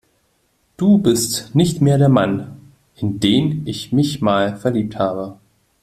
Du 0.77 0.97
bist 0.97 1.53
nicht 1.53 1.79
mehr 1.79 1.99
der 1.99 2.09
Mann, 2.09 2.57
in 2.95 3.19
den 3.19 3.67
ich 3.67 3.91
mich 3.91 4.19
mal 4.19 4.57
verliebt 4.57 4.97
habe. 4.97 5.37